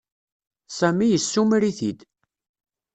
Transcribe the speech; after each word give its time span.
Sami 0.77 1.05
yessumer-it-id. 1.07 1.99